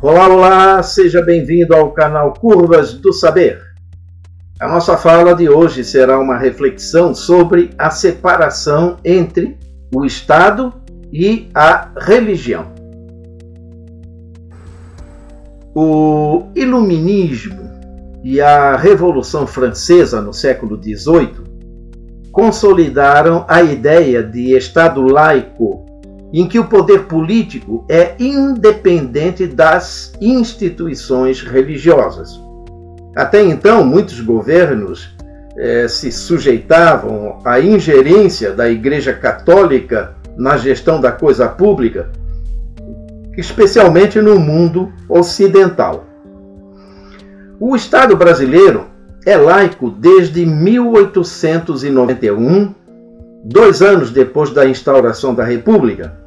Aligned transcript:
Olá, 0.00 0.28
olá, 0.28 0.80
seja 0.80 1.20
bem-vindo 1.20 1.74
ao 1.74 1.90
canal 1.90 2.32
Curvas 2.32 2.92
do 2.92 3.12
Saber. 3.12 3.60
A 4.60 4.68
nossa 4.68 4.96
fala 4.96 5.34
de 5.34 5.48
hoje 5.48 5.82
será 5.82 6.20
uma 6.20 6.38
reflexão 6.38 7.12
sobre 7.12 7.70
a 7.76 7.90
separação 7.90 8.96
entre 9.04 9.58
o 9.92 10.04
Estado 10.04 10.72
e 11.12 11.48
a 11.52 11.90
religião. 11.98 12.72
O 15.74 16.44
Iluminismo 16.54 17.68
e 18.22 18.40
a 18.40 18.76
Revolução 18.76 19.48
Francesa 19.48 20.20
no 20.20 20.32
século 20.32 20.80
XVIII 20.80 21.42
consolidaram 22.30 23.44
a 23.48 23.64
ideia 23.64 24.22
de 24.22 24.56
Estado 24.56 25.02
laico 25.02 25.87
em 26.32 26.46
que 26.46 26.58
o 26.58 26.64
poder 26.64 27.04
político 27.04 27.84
é 27.88 28.14
independente 28.18 29.46
das 29.46 30.12
instituições 30.20 31.40
religiosas. 31.40 32.38
Até 33.16 33.42
então, 33.42 33.82
muitos 33.84 34.20
governos 34.20 35.16
eh, 35.56 35.88
se 35.88 36.12
sujeitavam 36.12 37.40
à 37.44 37.58
ingerência 37.58 38.52
da 38.52 38.70
Igreja 38.70 39.12
Católica 39.12 40.14
na 40.36 40.56
gestão 40.56 41.00
da 41.00 41.10
coisa 41.10 41.48
pública, 41.48 42.12
especialmente 43.36 44.20
no 44.20 44.38
mundo 44.38 44.92
ocidental. 45.08 46.04
O 47.58 47.74
Estado 47.74 48.16
brasileiro 48.16 48.86
é 49.26 49.36
laico 49.36 49.90
desde 49.90 50.46
1891 50.46 52.72
dois 53.44 53.82
anos 53.82 54.10
depois 54.10 54.50
da 54.50 54.66
instauração 54.66 55.34
da 55.34 55.44
República, 55.44 56.17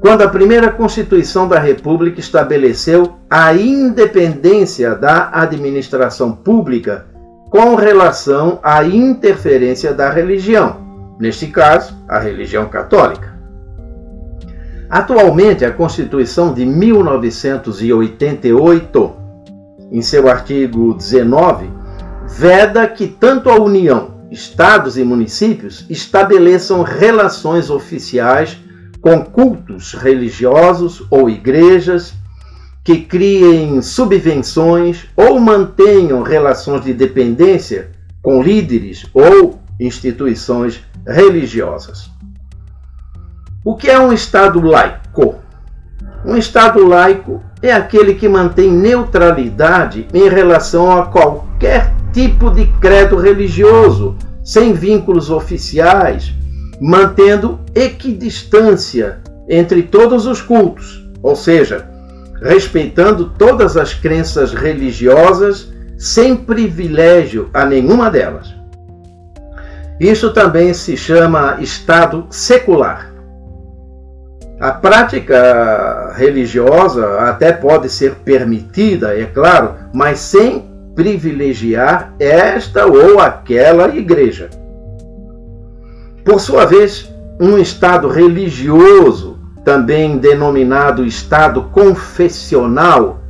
quando 0.00 0.22
a 0.22 0.28
primeira 0.28 0.72
Constituição 0.72 1.46
da 1.46 1.58
República 1.58 2.20
estabeleceu 2.20 3.16
a 3.28 3.52
independência 3.54 4.94
da 4.94 5.28
administração 5.30 6.32
pública 6.32 7.04
com 7.50 7.74
relação 7.74 8.58
à 8.62 8.82
interferência 8.82 9.92
da 9.92 10.08
religião, 10.08 10.78
neste 11.18 11.48
caso, 11.48 11.94
a 12.08 12.18
religião 12.18 12.64
católica. 12.66 13.38
Atualmente, 14.88 15.66
a 15.66 15.70
Constituição 15.70 16.54
de 16.54 16.64
1988, 16.64 19.12
em 19.92 20.00
seu 20.00 20.28
artigo 20.28 20.94
19, 20.94 21.70
veda 22.26 22.88
que 22.88 23.06
tanto 23.06 23.50
a 23.50 23.60
União 23.60 24.12
estados 24.30 24.96
e 24.96 25.04
municípios 25.04 25.84
estabeleçam 25.90 26.82
relações 26.82 27.68
oficiais 27.68 28.56
com 29.00 29.24
cultos 29.24 29.94
religiosos 29.94 31.04
ou 31.10 31.28
igrejas, 31.28 32.14
que 32.84 33.02
criem 33.02 33.80
subvenções 33.82 35.06
ou 35.16 35.38
mantenham 35.38 36.22
relações 36.22 36.84
de 36.84 36.92
dependência 36.92 37.90
com 38.22 38.42
líderes 38.42 39.06
ou 39.14 39.60
instituições 39.78 40.82
religiosas. 41.06 42.10
O 43.64 43.76
que 43.76 43.90
é 43.90 43.98
um 43.98 44.12
Estado 44.12 44.60
laico? 44.60 45.36
Um 46.24 46.36
Estado 46.36 46.86
laico 46.86 47.42
é 47.62 47.72
aquele 47.72 48.14
que 48.14 48.28
mantém 48.28 48.70
neutralidade 48.70 50.06
em 50.12 50.28
relação 50.28 50.90
a 50.90 51.06
qualquer 51.06 51.92
tipo 52.12 52.50
de 52.50 52.66
credo 52.80 53.16
religioso, 53.16 54.16
sem 54.42 54.72
vínculos 54.72 55.30
oficiais, 55.30 56.34
mantendo 56.80 57.60
equidistância 57.74 59.18
entre 59.48 59.82
todos 59.82 60.26
os 60.26 60.40
cultos, 60.40 61.06
ou 61.22 61.36
seja, 61.36 61.86
respeitando 62.40 63.30
todas 63.36 63.76
as 63.76 63.92
crenças 63.92 64.54
religiosas 64.54 65.72
sem 65.98 66.34
privilégio 66.34 67.50
a 67.52 67.66
nenhuma 67.66 68.10
delas. 68.10 68.54
Isso 70.00 70.32
também 70.32 70.72
se 70.72 70.96
chama 70.96 71.58
Estado 71.60 72.26
secular. 72.30 73.12
A 74.58 74.72
prática 74.72 76.12
religiosa 76.16 77.20
até 77.20 77.52
pode 77.52 77.90
ser 77.90 78.14
permitida, 78.16 79.18
é 79.18 79.26
claro, 79.26 79.74
mas 79.92 80.18
sem 80.20 80.70
privilegiar 80.94 82.14
esta 82.18 82.86
ou 82.86 83.20
aquela 83.20 83.88
igreja. 83.94 84.48
Por 86.30 86.40
sua 86.40 86.64
vez, 86.64 87.12
um 87.40 87.58
Estado 87.58 88.06
religioso, 88.06 89.36
também 89.64 90.16
denominado 90.16 91.04
Estado 91.04 91.64
confessional, 91.72 93.20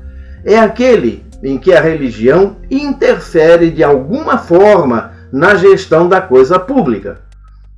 é 0.44 0.58
aquele 0.58 1.24
em 1.42 1.56
que 1.56 1.72
a 1.72 1.80
religião 1.80 2.58
interfere 2.70 3.70
de 3.70 3.82
alguma 3.82 4.36
forma 4.36 5.12
na 5.32 5.54
gestão 5.54 6.10
da 6.10 6.20
coisa 6.20 6.58
pública, 6.58 7.22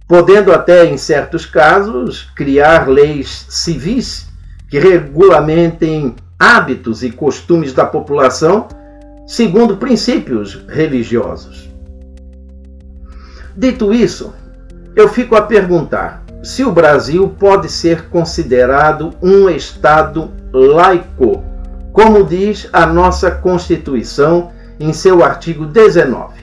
podendo 0.08 0.50
até, 0.50 0.86
em 0.86 0.96
certos 0.96 1.46
casos, 1.46 2.28
criar 2.34 2.88
leis 2.88 3.46
civis 3.48 4.26
que 4.68 4.80
regulamentem 4.80 6.16
hábitos 6.36 7.04
e 7.04 7.12
costumes 7.12 7.72
da 7.72 7.86
população 7.86 8.66
segundo 9.24 9.76
princípios 9.76 10.64
religiosos. 10.68 11.70
Dito 13.56 13.94
isso, 13.94 14.32
eu 14.94 15.08
fico 15.08 15.34
a 15.34 15.42
perguntar 15.42 16.22
se 16.42 16.64
o 16.64 16.72
Brasil 16.72 17.28
pode 17.38 17.70
ser 17.70 18.08
considerado 18.08 19.10
um 19.22 19.48
Estado 19.48 20.30
laico, 20.52 21.42
como 21.92 22.24
diz 22.24 22.68
a 22.72 22.84
nossa 22.84 23.30
Constituição 23.30 24.50
em 24.78 24.92
seu 24.92 25.24
artigo 25.24 25.64
19. 25.64 26.42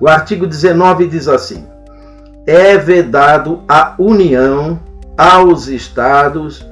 O 0.00 0.08
artigo 0.08 0.46
19 0.46 1.06
diz 1.06 1.28
assim: 1.28 1.66
é 2.46 2.76
vedado 2.76 3.62
à 3.68 3.94
União, 3.98 4.78
aos 5.16 5.68
Estados, 5.68 6.64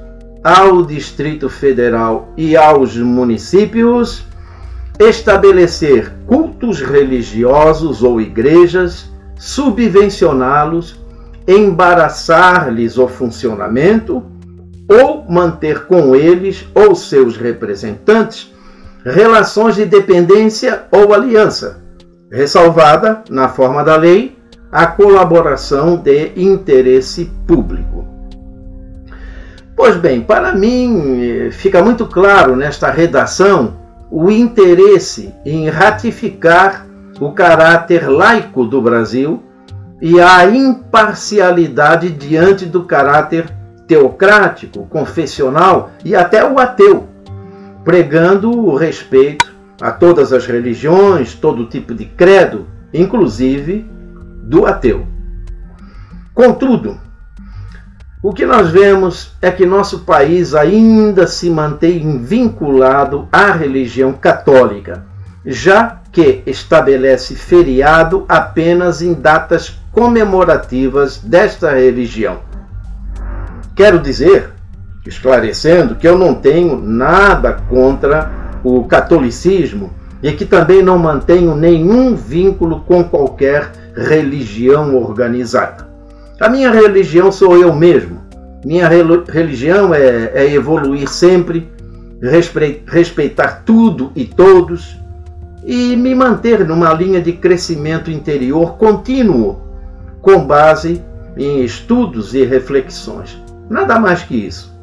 ao 0.43 0.83
Distrito 0.83 1.49
Federal 1.49 2.29
e 2.37 2.55
aos 2.55 2.95
municípios 2.95 4.23
estabelecer 4.99 6.13
cultos 6.27 6.79
religiosos 6.81 8.03
ou 8.03 8.21
igrejas, 8.21 9.09
subvencioná-los, 9.37 10.99
embaraçar-lhes 11.47 12.97
o 12.97 13.07
funcionamento 13.07 14.23
ou 14.89 15.25
manter 15.29 15.85
com 15.85 16.15
eles 16.15 16.65
ou 16.73 16.95
seus 16.95 17.37
representantes 17.37 18.53
relações 19.05 19.75
de 19.75 19.85
dependência 19.85 20.85
ou 20.91 21.13
aliança, 21.13 21.81
ressalvada, 22.31 23.23
na 23.29 23.47
forma 23.47 23.83
da 23.83 23.95
lei, 23.95 24.35
a 24.71 24.87
colaboração 24.87 25.95
de 25.95 26.31
interesse 26.35 27.31
público. 27.47 28.03
Pois 29.75 29.95
bem, 29.97 30.21
para 30.21 30.53
mim 30.53 31.19
eh, 31.21 31.51
fica 31.51 31.83
muito 31.83 32.07
claro 32.07 32.55
nesta 32.55 32.89
redação 32.89 33.75
o 34.09 34.31
interesse 34.31 35.33
em 35.45 35.69
ratificar 35.69 36.84
o 37.19 37.31
caráter 37.31 38.09
laico 38.09 38.65
do 38.65 38.81
Brasil 38.81 39.43
e 40.01 40.19
a 40.19 40.45
imparcialidade 40.45 42.09
diante 42.11 42.65
do 42.65 42.83
caráter 42.83 43.49
teocrático, 43.87 44.85
confessional 44.87 45.91
e 46.03 46.15
até 46.15 46.43
o 46.43 46.59
ateu, 46.59 47.07
pregando 47.83 48.51
o 48.51 48.75
respeito 48.75 49.53
a 49.81 49.91
todas 49.91 50.33
as 50.33 50.45
religiões, 50.45 51.33
todo 51.33 51.67
tipo 51.67 51.93
de 51.93 52.05
credo, 52.05 52.67
inclusive 52.93 53.89
do 54.43 54.65
ateu. 54.65 55.05
Contudo, 56.33 56.97
o 58.21 58.33
que 58.33 58.45
nós 58.45 58.69
vemos 58.69 59.35
é 59.41 59.51
que 59.51 59.65
nosso 59.65 59.99
país 59.99 60.55
ainda 60.55 61.27
se 61.27 61.49
mantém 61.49 62.17
vinculado 62.17 63.27
à 63.31 63.51
religião 63.51 64.13
católica, 64.13 65.05
já 65.45 66.01
que 66.15 66.41
estabelece 66.45 67.35
feriado 67.35 68.23
apenas 68.29 69.01
em 69.01 69.13
datas 69.13 69.77
comemorativas 69.91 71.17
desta 71.17 71.71
religião. 71.71 72.39
Quero 73.75 73.99
dizer, 73.99 74.51
esclarecendo, 75.05 75.95
que 75.95 76.07
eu 76.07 76.17
não 76.17 76.33
tenho 76.33 76.77
nada 76.77 77.57
contra 77.67 78.31
o 78.63 78.85
catolicismo 78.85 79.93
e 80.23 80.31
que 80.31 80.45
também 80.45 80.81
não 80.81 80.97
mantenho 80.97 81.53
nenhum 81.53 82.15
vínculo 82.15 82.79
com 82.87 83.03
qualquer 83.03 83.69
religião 83.93 84.95
organizada. 84.95 85.85
A 86.39 86.47
minha 86.47 86.71
religião 86.71 87.29
sou 87.29 87.57
eu 87.57 87.75
mesmo. 87.75 88.21
Minha 88.63 88.87
religião 88.87 89.93
é, 89.93 90.31
é 90.33 90.53
evoluir 90.53 91.09
sempre, 91.09 91.69
respeitar 92.87 93.63
tudo 93.65 94.13
e 94.15 94.23
todos 94.23 95.03
e 95.65 95.95
me 95.95 96.13
manter 96.13 96.65
numa 96.65 96.93
linha 96.93 97.19
de 97.19 97.33
crescimento 97.33 98.11
interior 98.11 98.77
contínuo, 98.77 99.59
com 100.21 100.45
base 100.45 101.03
em 101.35 101.63
estudos 101.63 102.35
e 102.35 102.45
reflexões. 102.45 103.41
Nada 103.69 103.99
mais 103.99 104.23
que 104.23 104.35
isso. 104.35 104.73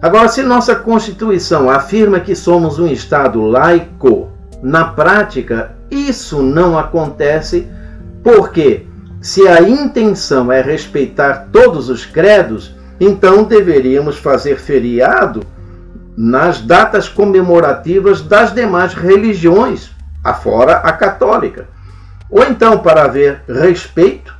Agora, 0.00 0.28
se 0.28 0.42
nossa 0.42 0.74
Constituição 0.74 1.70
afirma 1.70 2.18
que 2.18 2.34
somos 2.34 2.78
um 2.78 2.88
Estado 2.88 3.40
laico, 3.42 4.30
na 4.62 4.84
prática 4.84 5.76
isso 5.90 6.42
não 6.42 6.78
acontece 6.78 7.68
porque, 8.22 8.86
se 9.20 9.46
a 9.46 9.60
intenção 9.60 10.50
é 10.50 10.60
respeitar 10.62 11.48
todos 11.52 11.88
os 11.88 12.06
credos, 12.06 12.74
então 12.98 13.44
deveríamos 13.44 14.16
fazer 14.16 14.58
feriado 14.58 15.42
nas 16.16 16.60
datas 16.60 17.08
comemorativas 17.08 18.20
das 18.20 18.52
demais 18.52 18.94
religiões, 18.94 19.90
afora 20.22 20.76
a 20.76 20.92
católica. 20.92 21.68
Ou 22.30 22.44
então, 22.44 22.78
para 22.78 23.04
haver 23.04 23.42
respeito, 23.48 24.34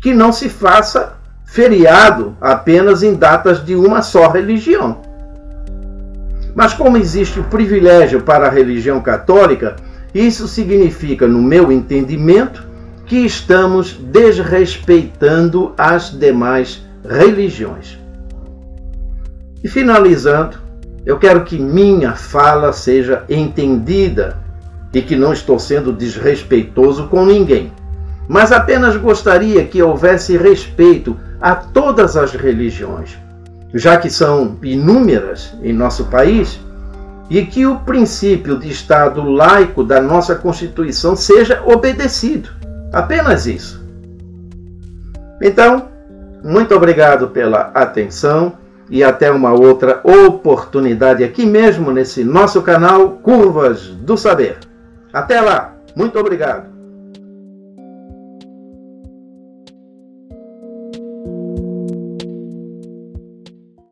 que 0.00 0.14
não 0.14 0.32
se 0.32 0.48
faça 0.48 1.14
feriado 1.44 2.36
apenas 2.40 3.02
em 3.02 3.14
datas 3.14 3.64
de 3.64 3.74
uma 3.74 4.02
só 4.02 4.28
religião. 4.28 5.00
Mas 6.54 6.72
como 6.72 6.96
existe 6.96 7.38
o 7.38 7.44
privilégio 7.44 8.22
para 8.22 8.46
a 8.46 8.50
religião 8.50 9.00
católica, 9.00 9.76
isso 10.14 10.48
significa, 10.48 11.26
no 11.26 11.42
meu 11.42 11.70
entendimento, 11.70 12.66
que 13.04 13.24
estamos 13.24 13.92
desrespeitando 13.92 15.72
as 15.76 16.10
demais 16.10 16.82
religiões. 17.08 17.98
E 19.62 19.68
finalizando, 19.68 20.65
eu 21.06 21.18
quero 21.20 21.44
que 21.44 21.56
minha 21.56 22.14
fala 22.14 22.72
seja 22.72 23.24
entendida 23.28 24.36
e 24.92 25.00
que 25.00 25.14
não 25.14 25.32
estou 25.32 25.56
sendo 25.56 25.92
desrespeitoso 25.92 27.06
com 27.06 27.24
ninguém, 27.24 27.72
mas 28.28 28.50
apenas 28.50 28.96
gostaria 28.96 29.64
que 29.64 29.80
houvesse 29.80 30.36
respeito 30.36 31.16
a 31.40 31.54
todas 31.54 32.16
as 32.16 32.32
religiões, 32.32 33.16
já 33.72 33.96
que 33.96 34.10
são 34.10 34.58
inúmeras 34.64 35.54
em 35.62 35.72
nosso 35.72 36.06
país, 36.06 36.58
e 37.30 37.44
que 37.44 37.66
o 37.66 37.78
princípio 37.80 38.58
de 38.58 38.68
Estado 38.68 39.22
laico 39.22 39.84
da 39.84 40.00
nossa 40.00 40.34
Constituição 40.34 41.14
seja 41.14 41.62
obedecido. 41.64 42.50
Apenas 42.92 43.46
isso. 43.46 43.84
Então, 45.42 45.88
muito 46.42 46.74
obrigado 46.74 47.28
pela 47.28 47.70
atenção 47.74 48.54
e 48.90 49.02
até 49.02 49.30
uma 49.30 49.52
outra 49.52 50.00
oportunidade 50.04 51.24
aqui 51.24 51.44
mesmo 51.44 51.90
nesse 51.90 52.22
nosso 52.24 52.62
canal 52.62 53.18
Curvas 53.22 53.86
do 53.86 54.16
Saber. 54.16 54.58
Até 55.12 55.40
lá, 55.40 55.76
muito 55.94 56.18
obrigado. 56.18 56.75